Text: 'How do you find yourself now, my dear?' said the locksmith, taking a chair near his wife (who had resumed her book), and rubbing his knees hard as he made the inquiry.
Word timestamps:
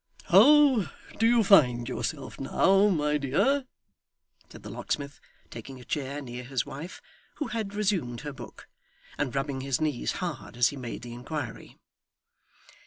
'How 0.29 0.87
do 1.19 1.27
you 1.27 1.43
find 1.43 1.87
yourself 1.87 2.39
now, 2.39 2.87
my 2.87 3.19
dear?' 3.19 3.67
said 4.49 4.63
the 4.63 4.71
locksmith, 4.71 5.19
taking 5.51 5.79
a 5.79 5.85
chair 5.85 6.23
near 6.23 6.43
his 6.43 6.65
wife 6.65 7.03
(who 7.35 7.49
had 7.49 7.75
resumed 7.75 8.21
her 8.21 8.33
book), 8.33 8.67
and 9.19 9.35
rubbing 9.35 9.61
his 9.61 9.79
knees 9.79 10.13
hard 10.13 10.57
as 10.57 10.69
he 10.69 10.75
made 10.75 11.03
the 11.03 11.13
inquiry. 11.13 11.77